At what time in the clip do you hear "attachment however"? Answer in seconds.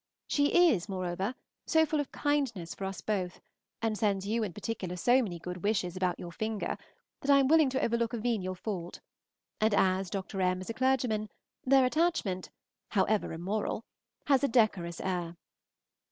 11.85-13.31